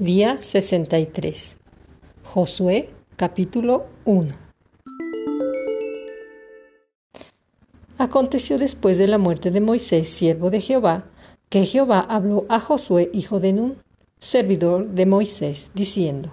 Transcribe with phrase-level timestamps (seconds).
[0.00, 1.56] Día 63.
[2.22, 4.28] Josué capítulo 1.
[7.98, 11.06] Aconteció después de la muerte de Moisés, siervo de Jehová,
[11.48, 13.82] que Jehová habló a Josué, hijo de Nun,
[14.20, 16.32] servidor de Moisés, diciendo,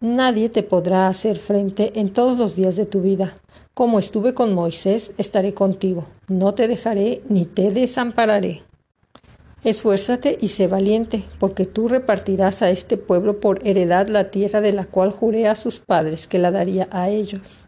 [0.00, 3.36] Nadie te podrá hacer frente en todos los días de tu vida.
[3.74, 6.06] Como estuve con Moisés, estaré contigo.
[6.28, 8.62] No te dejaré ni te desampararé.
[9.64, 14.72] Esfuérzate y sé valiente, porque tú repartirás a este pueblo por heredad la tierra de
[14.72, 17.64] la cual juré a sus padres que la daría a ellos.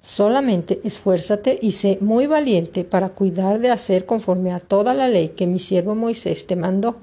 [0.00, 5.28] Solamente esfuérzate y sé muy valiente para cuidar de hacer conforme a toda la ley
[5.28, 6.96] que mi siervo Moisés te mandó.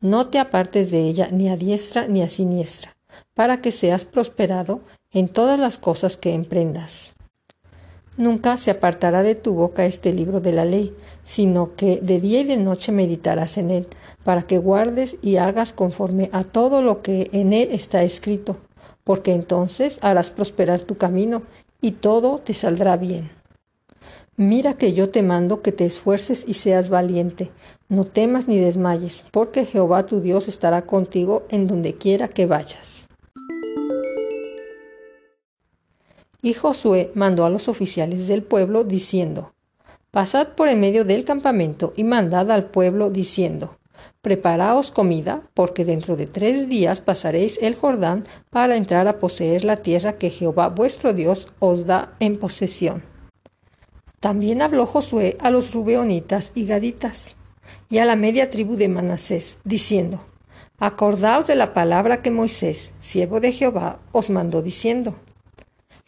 [0.00, 2.96] No te apartes de ella ni a diestra ni a siniestra
[3.34, 7.14] para que seas prosperado en todas las cosas que emprendas.
[8.18, 12.42] Nunca se apartará de tu boca este libro de la ley, sino que de día
[12.42, 13.86] y de noche meditarás en él,
[14.22, 18.58] para que guardes y hagas conforme a todo lo que en él está escrito,
[19.02, 21.42] porque entonces harás prosperar tu camino
[21.80, 23.30] y todo te saldrá bien.
[24.36, 27.50] Mira que yo te mando que te esfuerces y seas valiente,
[27.88, 32.91] no temas ni desmayes, porque Jehová tu Dios estará contigo en donde quiera que vayas.
[36.42, 39.54] Y Josué mandó a los oficiales del pueblo diciendo,
[40.10, 43.78] Pasad por en medio del campamento y mandad al pueblo diciendo,
[44.20, 49.76] Preparaos comida, porque dentro de tres días pasaréis el Jordán para entrar a poseer la
[49.76, 53.02] tierra que Jehová vuestro Dios os da en posesión.
[54.20, 57.36] También habló Josué a los rubeonitas y gaditas,
[57.88, 60.20] y a la media tribu de Manasés, diciendo,
[60.78, 65.14] Acordaos de la palabra que Moisés, siervo de Jehová, os mandó diciendo,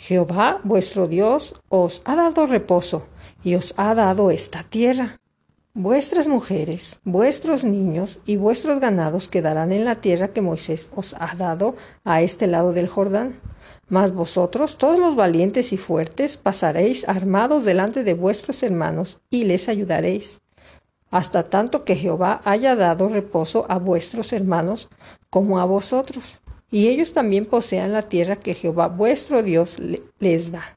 [0.07, 3.07] Jehová vuestro Dios os ha dado reposo
[3.43, 5.19] y os ha dado esta tierra.
[5.73, 11.35] Vuestras mujeres, vuestros niños y vuestros ganados quedarán en la tierra que Moisés os ha
[11.37, 13.41] dado a este lado del Jordán.
[13.89, 19.71] Mas vosotros, todos los valientes y fuertes, pasaréis armados delante de vuestros hermanos y les
[19.71, 20.43] ayudaréis,
[21.11, 24.91] hasta tanto que Jehová haya dado reposo a vuestros hermanos
[25.31, 26.44] como a vosotros
[26.75, 29.77] y ellos también posean la tierra que Jehová vuestro Dios
[30.19, 30.77] les da.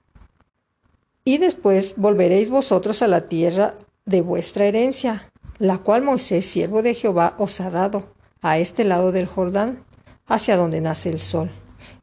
[1.25, 3.73] Y después volveréis vosotros a la tierra
[4.05, 8.13] de vuestra herencia, la cual Moisés, siervo de Jehová, os ha dado,
[8.43, 9.83] a este lado del Jordán,
[10.27, 11.49] hacia donde nace el sol,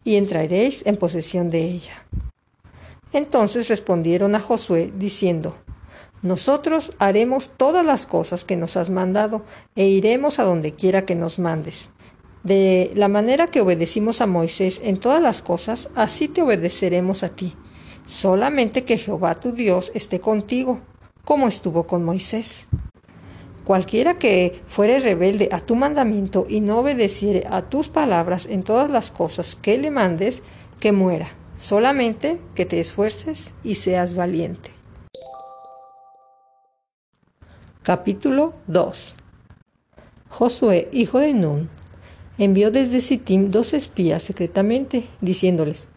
[0.02, 2.04] y entraréis en posesión de ella.
[3.12, 5.54] Entonces respondieron a Josué, diciendo,
[6.20, 9.44] Nosotros haremos todas las cosas que nos has mandado,
[9.76, 11.90] e iremos a donde quiera que nos mandes.
[12.44, 17.30] De la manera que obedecimos a Moisés en todas las cosas, así te obedeceremos a
[17.30, 17.54] ti.
[18.06, 20.82] Solamente que Jehová tu Dios esté contigo,
[21.24, 22.66] como estuvo con Moisés.
[23.64, 28.90] Cualquiera que fuere rebelde a tu mandamiento y no obedeciere a tus palabras en todas
[28.90, 30.42] las cosas que le mandes,
[30.80, 31.28] que muera.
[31.58, 34.70] Solamente que te esfuerces y seas valiente.
[37.82, 39.14] Capítulo 2
[40.28, 41.70] Josué, hijo de Nun,
[42.38, 45.88] envió desde Sittim dos espías secretamente, diciéndoles,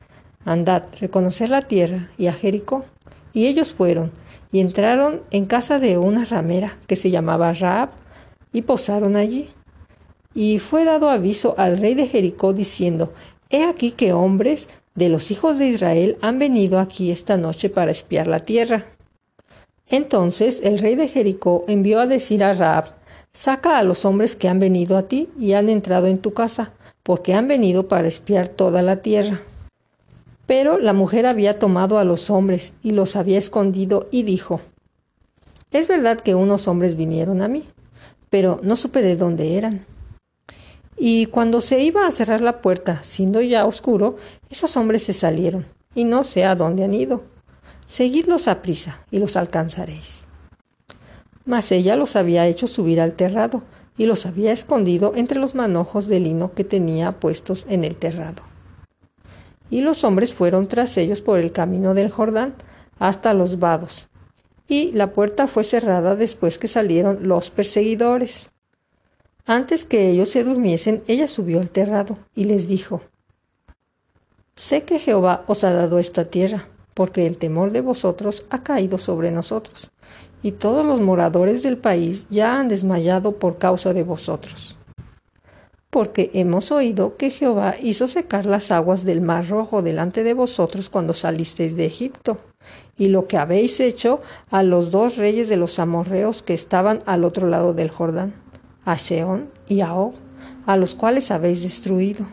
[0.46, 2.86] Andad, reconocer la tierra y a Jericó.
[3.34, 4.12] Y ellos fueron,
[4.52, 7.90] y entraron en casa de una ramera que se llamaba Raab,
[8.54, 9.50] y posaron allí.
[10.34, 13.14] Y fue dado aviso al rey de Jericó diciendo,
[13.50, 17.92] He aquí que hombres de los hijos de Israel han venido aquí esta noche para
[17.92, 18.86] espiar la tierra.
[19.90, 22.97] Entonces el rey de Jericó envió a decir a Raab,
[23.38, 26.72] Saca a los hombres que han venido a ti y han entrado en tu casa,
[27.04, 29.42] porque han venido para espiar toda la tierra.
[30.48, 34.62] Pero la mujer había tomado a los hombres y los había escondido y dijo,
[35.72, 37.68] Es verdad que unos hombres vinieron a mí,
[38.32, 39.86] pero no supe de dónde eran.
[40.98, 44.18] Y cuando se iba a cerrar la puerta, siendo ya oscuro,
[44.50, 47.22] esos hombres se salieron, y no sé a dónde han ido.
[47.86, 50.27] Seguidlos a prisa, y los alcanzaréis.
[51.48, 53.64] Mas ella los había hecho subir al terrado,
[53.98, 58.44] y los había escondido entre los manojos de lino que tenía puestos en el terrado.
[59.70, 62.54] Y los hombres fueron tras ellos por el camino del Jordán
[63.00, 64.08] hasta los vados,
[64.68, 68.52] y la puerta fue cerrada después que salieron los perseguidores.
[69.46, 73.02] Antes que ellos se durmiesen, ella subió al terrado y les dijo,
[74.56, 78.98] Sé que Jehová os ha dado esta tierra, porque el temor de vosotros ha caído
[78.98, 79.92] sobre nosotros,
[80.44, 84.78] y todos los moradores del país ya han desmayado por causa de vosotros.
[85.90, 90.90] Porque hemos oído que Jehová hizo secar las aguas del mar rojo delante de vosotros
[90.90, 92.38] cuando salisteis de Egipto,
[92.98, 97.24] y lo que habéis hecho a los dos reyes de los amorreos que estaban al
[97.24, 98.34] otro lado del Jordán,
[98.86, 100.16] a Sheón y a Og,
[100.66, 102.26] a los cuales habéis destruido.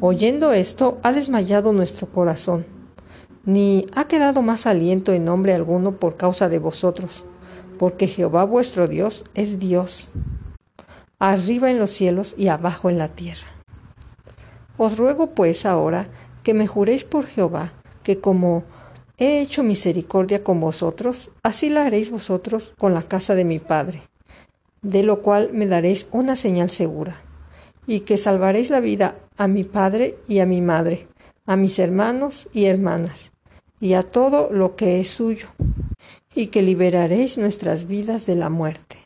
[0.00, 2.66] Oyendo esto, ha desmayado nuestro corazón,
[3.44, 7.24] ni ha quedado más aliento en nombre alguno por causa de vosotros,
[7.78, 10.10] porque Jehová vuestro Dios es Dios,
[11.18, 13.48] arriba en los cielos y abajo en la tierra.
[14.76, 16.08] Os ruego pues ahora
[16.42, 17.72] que me juréis por Jehová,
[18.02, 18.64] que como
[19.18, 24.02] he hecho misericordia con vosotros, así la haréis vosotros con la casa de mi Padre,
[24.82, 27.22] de lo cual me daréis una señal segura
[27.86, 31.08] y que salvaréis la vida a mi padre y a mi madre,
[31.46, 33.31] a mis hermanos y hermanas,
[33.82, 35.48] y a todo lo que es suyo,
[36.34, 38.96] y que liberaréis nuestras vidas de la muerte.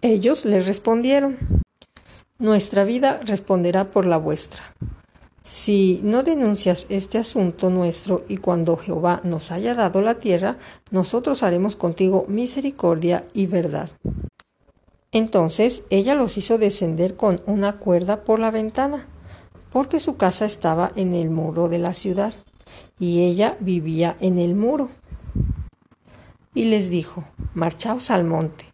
[0.00, 1.36] Ellos le respondieron,
[2.38, 4.74] Nuestra vida responderá por la vuestra.
[5.44, 10.56] Si no denuncias este asunto nuestro y cuando Jehová nos haya dado la tierra,
[10.90, 13.90] nosotros haremos contigo misericordia y verdad.
[15.12, 19.06] Entonces ella los hizo descender con una cuerda por la ventana,
[19.70, 22.32] porque su casa estaba en el muro de la ciudad,
[22.98, 24.90] y ella vivía en el muro.
[26.54, 27.24] Y les dijo,
[27.54, 28.64] marchaos al monte,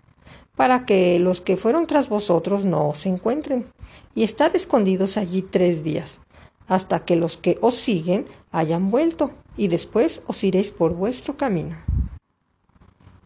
[0.56, 3.66] para que los que fueron tras vosotros no os encuentren,
[4.14, 6.20] y estad escondidos allí tres días,
[6.68, 11.76] hasta que los que os siguen hayan vuelto, y después os iréis por vuestro camino.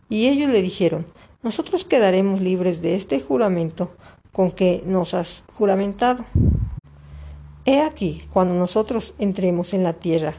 [0.09, 1.07] Y ellos le dijeron,
[1.43, 3.91] nosotros quedaremos libres de este juramento
[4.33, 6.25] con que nos has juramentado.
[7.65, 10.35] He aquí, cuando nosotros entremos en la tierra,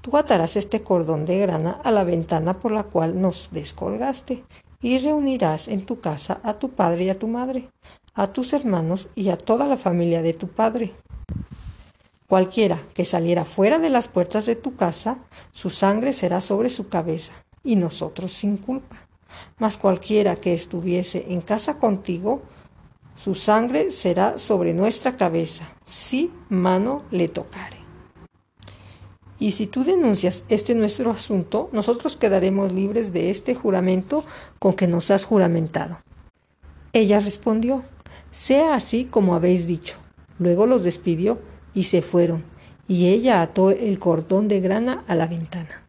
[0.00, 4.44] tú atarás este cordón de grana a la ventana por la cual nos descolgaste,
[4.82, 7.68] y reunirás en tu casa a tu padre y a tu madre,
[8.14, 10.92] a tus hermanos y a toda la familia de tu padre.
[12.26, 15.18] Cualquiera que saliera fuera de las puertas de tu casa,
[15.52, 17.32] su sangre será sobre su cabeza,
[17.62, 18.96] y nosotros sin culpa
[19.58, 22.42] mas cualquiera que estuviese en casa contigo,
[23.16, 27.79] su sangre será sobre nuestra cabeza, si mano le tocare.
[29.40, 34.22] Y si tú denuncias este nuestro asunto, nosotros quedaremos libres de este juramento
[34.58, 36.02] con que nos has juramentado.
[36.92, 37.82] Ella respondió,
[38.30, 39.96] sea así como habéis dicho.
[40.38, 41.40] Luego los despidió
[41.72, 42.44] y se fueron,
[42.86, 45.86] y ella ató el cordón de grana a la ventana.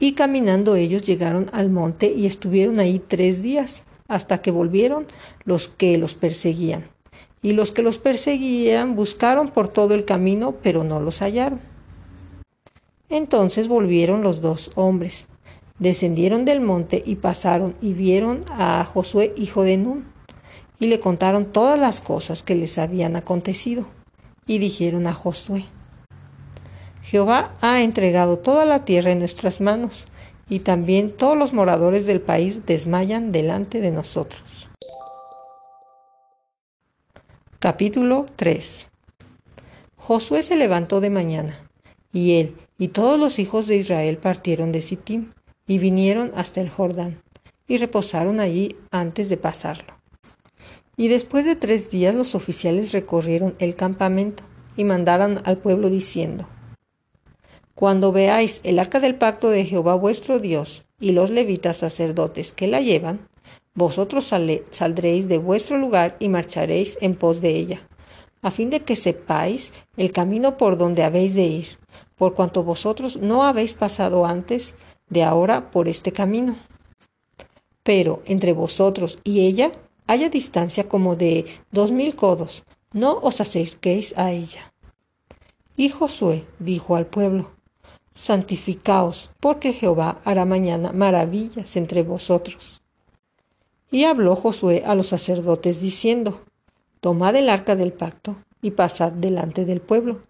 [0.00, 5.06] Y caminando ellos llegaron al monte y estuvieron ahí tres días, hasta que volvieron
[5.44, 6.88] los que los perseguían.
[7.42, 11.69] Y los que los perseguían buscaron por todo el camino, pero no los hallaron.
[13.10, 15.26] Entonces volvieron los dos hombres,
[15.80, 20.06] descendieron del monte y pasaron y vieron a Josué hijo de Nun,
[20.78, 23.88] y le contaron todas las cosas que les habían acontecido.
[24.46, 25.64] Y dijeron a Josué,
[27.02, 30.06] Jehová ha entregado toda la tierra en nuestras manos,
[30.48, 34.68] y también todos los moradores del país desmayan delante de nosotros.
[37.58, 38.88] Capítulo 3
[39.96, 41.68] Josué se levantó de mañana,
[42.12, 45.32] y él y todos los hijos de Israel partieron de Sittim,
[45.66, 47.20] y vinieron hasta el Jordán,
[47.68, 50.00] y reposaron allí antes de pasarlo.
[50.96, 54.44] Y después de tres días los oficiales recorrieron el campamento,
[54.78, 56.48] y mandaron al pueblo diciendo,
[57.74, 62.66] cuando veáis el arca del pacto de Jehová vuestro Dios y los levitas sacerdotes que
[62.66, 63.28] la llevan,
[63.74, 64.32] vosotros
[64.70, 67.80] saldréis de vuestro lugar y marcharéis en pos de ella,
[68.40, 71.66] a fin de que sepáis el camino por donde habéis de ir,
[72.20, 74.74] por cuanto vosotros no habéis pasado antes
[75.08, 76.58] de ahora por este camino.
[77.82, 79.72] Pero entre vosotros y ella
[80.06, 84.74] haya distancia como de dos mil codos, no os acerquéis a ella.
[85.78, 87.52] Y Josué dijo al pueblo,
[88.14, 92.82] santificaos, porque Jehová hará mañana maravillas entre vosotros.
[93.90, 96.42] Y habló Josué a los sacerdotes diciendo,
[97.00, 100.20] Tomad el arca del pacto y pasad delante del pueblo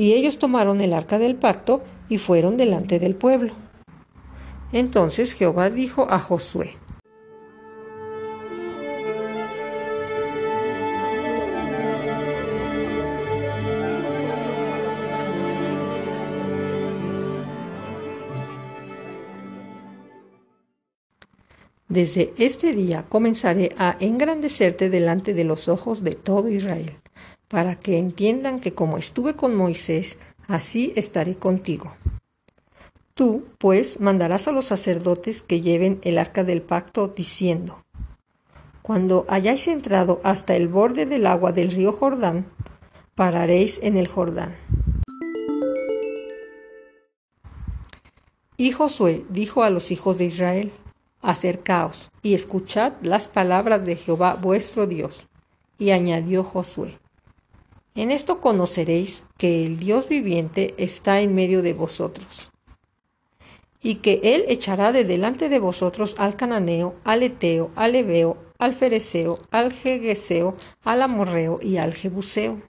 [0.00, 3.52] y ellos tomaron el arca del pacto y fueron delante del pueblo.
[4.72, 6.78] Entonces Jehová dijo a Josué,
[21.90, 26.96] Desde este día comenzaré a engrandecerte delante de los ojos de todo Israel
[27.50, 31.92] para que entiendan que como estuve con Moisés, así estaré contigo.
[33.14, 37.84] Tú, pues, mandarás a los sacerdotes que lleven el arca del pacto, diciendo,
[38.82, 42.46] Cuando hayáis entrado hasta el borde del agua del río Jordán,
[43.16, 44.54] pararéis en el Jordán.
[48.56, 50.72] Y Josué dijo a los hijos de Israel,
[51.20, 55.26] Acercaos y escuchad las palabras de Jehová vuestro Dios.
[55.78, 56.99] Y añadió Josué,
[57.94, 62.52] En esto conoceréis que el Dios viviente está en medio de vosotros,
[63.82, 68.74] y que Él echará de delante de vosotros al cananeo, al eteo, al ebeo, al
[68.74, 72.60] fereceo, al jegeseo, al amorreo y al jebuseo.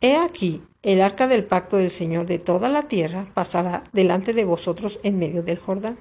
[0.00, 4.44] He aquí, el arca del pacto del Señor de toda la tierra pasará delante de
[4.44, 5.98] vosotros en medio del Jordán.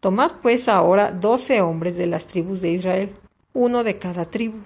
[0.00, 3.14] Tomad pues ahora doce hombres de las tribus de Israel,
[3.54, 4.58] uno de cada tribu.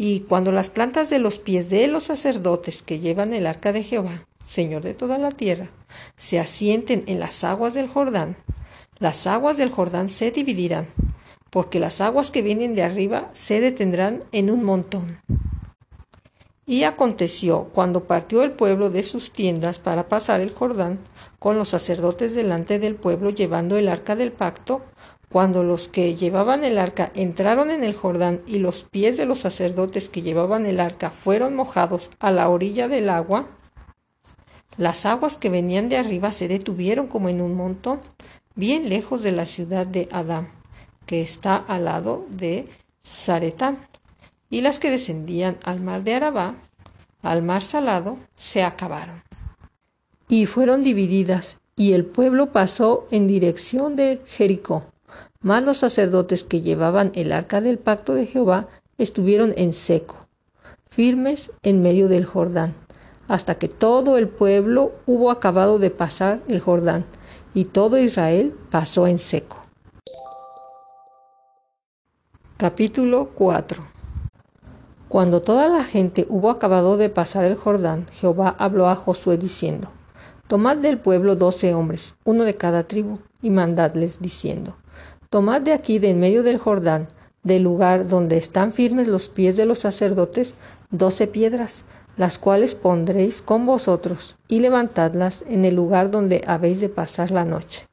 [0.00, 3.82] Y cuando las plantas de los pies de los sacerdotes que llevan el arca de
[3.82, 5.70] Jehová, Señor de toda la tierra,
[6.16, 8.36] se asienten en las aguas del Jordán,
[9.00, 10.86] las aguas del Jordán se dividirán,
[11.50, 15.20] porque las aguas que vienen de arriba se detendrán en un montón.
[16.64, 21.00] Y aconteció, cuando partió el pueblo de sus tiendas para pasar el Jordán,
[21.40, 24.84] con los sacerdotes delante del pueblo llevando el arca del pacto,
[25.28, 29.40] cuando los que llevaban el arca entraron en el Jordán y los pies de los
[29.40, 33.46] sacerdotes que llevaban el arca fueron mojados a la orilla del agua,
[34.78, 38.00] las aguas que venían de arriba se detuvieron como en un montón,
[38.54, 40.50] bien lejos de la ciudad de Adán,
[41.04, 42.68] que está al lado de
[43.04, 43.78] Zaretán
[44.50, 46.54] y las que descendían al mar de Arabá,
[47.22, 49.22] al mar salado, se acabaron.
[50.28, 54.86] Y fueron divididas, y el pueblo pasó en dirección de Jericó.
[55.40, 58.68] Mas los sacerdotes que llevaban el arca del pacto de Jehová
[58.98, 60.16] estuvieron en seco,
[60.88, 62.74] firmes en medio del Jordán,
[63.28, 67.04] hasta que todo el pueblo hubo acabado de pasar el Jordán,
[67.54, 69.64] y todo Israel pasó en seco.
[72.56, 73.98] Capítulo 4
[75.08, 79.88] cuando toda la gente hubo acabado de pasar el Jordán, Jehová habló a Josué diciendo,
[80.48, 84.76] Tomad del pueblo doce hombres, uno de cada tribu, y mandadles diciendo,
[85.30, 87.08] Tomad de aquí de en medio del Jordán,
[87.42, 90.54] del lugar donde están firmes los pies de los sacerdotes,
[90.90, 91.84] doce piedras,
[92.16, 97.44] las cuales pondréis con vosotros, y levantadlas en el lugar donde habéis de pasar la
[97.44, 97.86] noche.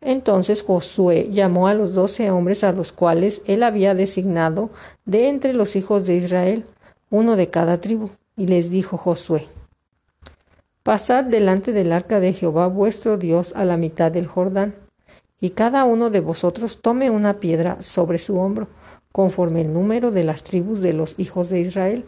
[0.00, 4.70] Entonces Josué llamó a los doce hombres a los cuales él había designado
[5.04, 6.64] de entre los hijos de Israel,
[7.10, 9.48] uno de cada tribu, y les dijo Josué,
[10.82, 14.74] Pasad delante del arca de Jehová vuestro Dios a la mitad del Jordán,
[15.40, 18.68] y cada uno de vosotros tome una piedra sobre su hombro,
[19.12, 22.04] conforme el número de las tribus de los hijos de Israel,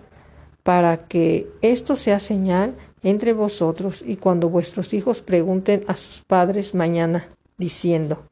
[0.63, 6.75] para que esto sea señal entre vosotros y cuando vuestros hijos pregunten a sus padres
[6.75, 8.25] mañana, diciendo,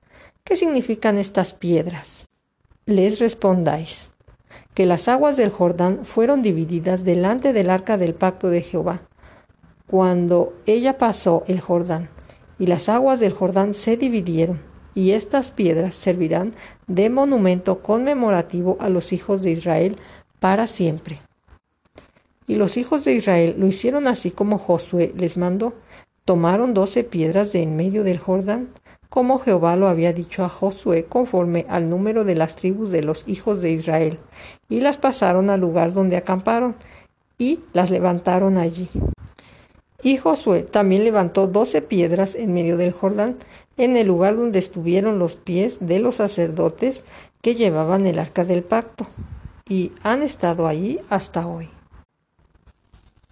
[0.44, 2.26] ¿qué significan estas piedras?
[2.84, 4.10] Les respondáis,
[4.74, 9.00] que las aguas del Jordán fueron divididas delante del arca del pacto de Jehová,
[9.86, 12.10] cuando ella pasó el Jordán,
[12.58, 14.60] y las aguas del Jordán se dividieron,
[14.96, 16.54] y estas piedras servirán
[16.86, 19.96] de monumento conmemorativo a los hijos de Israel
[20.40, 21.20] para siempre.
[22.48, 25.74] Y los hijos de Israel lo hicieron así como Josué les mandó.
[26.24, 28.70] Tomaron doce piedras de en medio del Jordán,
[29.10, 33.24] como Jehová lo había dicho a Josué conforme al número de las tribus de los
[33.26, 34.18] hijos de Israel,
[34.70, 36.74] y las pasaron al lugar donde acamparon,
[37.36, 38.88] y las levantaron allí.
[40.06, 43.38] Y Josué también levantó doce piedras en medio del Jordán,
[43.76, 47.02] en el lugar donde estuvieron los pies de los sacerdotes
[47.42, 49.08] que llevaban el arca del pacto,
[49.68, 51.70] y han estado allí hasta hoy.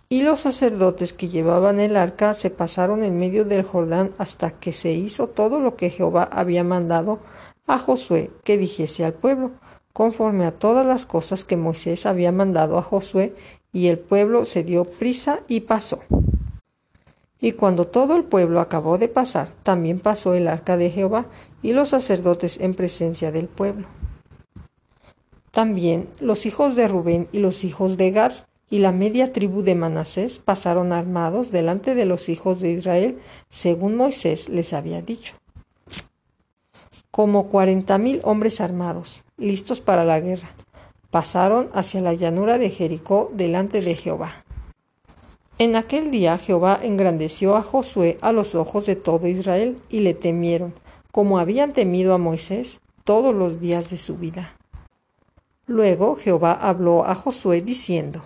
[0.09, 4.73] Y los sacerdotes que llevaban el arca se pasaron en medio del Jordán hasta que
[4.73, 7.21] se hizo todo lo que Jehová había mandado
[7.69, 9.53] a Josué que dijese al pueblo,
[9.93, 13.33] conforme a todas las cosas que Moisés había mandado a Josué,
[13.73, 16.01] y el pueblo se dio prisa y pasó.
[17.45, 21.27] Y cuando todo el pueblo acabó de pasar, también pasó el arca de Jehová
[21.63, 23.87] y los sacerdotes en presencia del pueblo.
[25.51, 28.33] También los hijos de Rubén y los hijos de Gad
[28.71, 33.19] y la media tribu de Manasés pasaron armados delante de los hijos de Israel,
[33.51, 35.35] según Moisés les había dicho.
[37.11, 40.49] Como cuarenta mil hombres armados, listos para la guerra,
[41.11, 44.44] pasaron hacia la llanura de Jericó delante de Jehová.
[45.57, 50.13] En aquel día Jehová engrandeció a Josué a los ojos de todo Israel, y le
[50.13, 50.75] temieron,
[51.13, 54.57] como habían temido a Moisés todos los días de su vida.
[55.67, 58.25] Luego Jehová habló a Josué diciendo,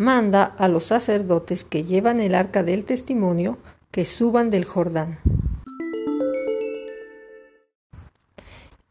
[0.00, 3.58] manda a los sacerdotes que llevan el arca del testimonio
[3.90, 5.18] que suban del Jordán.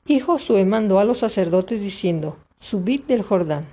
[0.06, 3.66] Y Josué mandó a los sacerdotes diciendo, Subid del Jordán.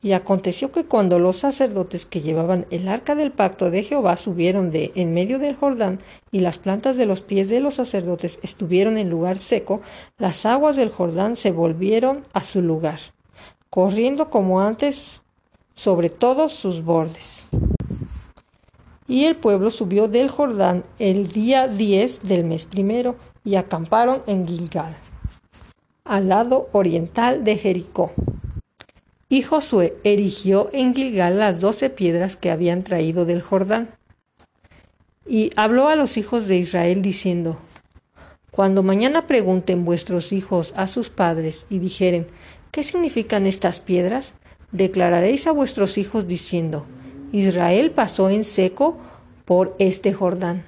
[0.00, 4.70] Y aconteció que cuando los sacerdotes que llevaban el arca del pacto de Jehová subieron
[4.70, 5.98] de en medio del Jordán,
[6.30, 9.80] y las plantas de los pies de los sacerdotes estuvieron en lugar seco,
[10.18, 13.00] las aguas del Jordán se volvieron a su lugar,
[13.70, 15.22] corriendo como antes
[15.76, 17.46] sobre todos sus bordes.
[19.06, 23.14] Y el pueblo subió del Jordán el día 10 del mes primero
[23.44, 24.96] y acamparon en Gilgal,
[26.04, 28.12] al lado oriental de Jericó.
[29.28, 33.90] Y Josué erigió en Gilgal las doce piedras que habían traído del Jordán.
[35.28, 37.58] Y habló a los hijos de Israel diciendo,
[38.50, 42.26] Cuando mañana pregunten vuestros hijos a sus padres y dijeren,
[42.70, 44.34] ¿qué significan estas piedras?
[44.76, 46.86] Declararéis a vuestros hijos diciendo,
[47.32, 48.96] Israel pasó en seco
[49.44, 50.66] por este Jordán.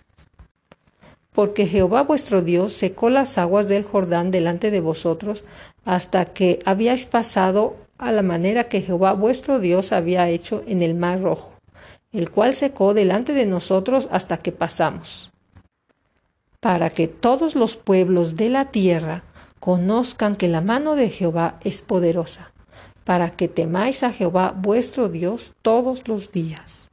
[1.32, 5.44] Porque Jehová vuestro Dios secó las aguas del Jordán delante de vosotros
[5.84, 10.94] hasta que habíais pasado a la manera que Jehová vuestro Dios había hecho en el
[10.94, 11.52] mar rojo,
[12.12, 15.30] el cual secó delante de nosotros hasta que pasamos.
[16.60, 19.22] Para que todos los pueblos de la tierra
[19.60, 22.52] conozcan que la mano de Jehová es poderosa
[23.08, 26.88] para que temáis a Jehová vuestro Dios todos los días.